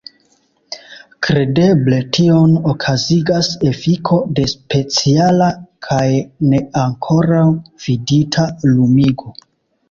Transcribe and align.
Kredeble 1.25 1.99
tion 2.17 2.55
okazigas 2.71 3.49
efiko 3.73 4.17
de 4.39 4.45
speciala 4.55 5.51
kaj 5.89 6.07
ne 6.55 6.63
ankoraŭ 6.87 7.45
vidita 7.85 8.49
lumigo. 8.73 9.37